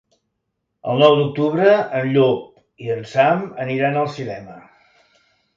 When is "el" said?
0.93-1.01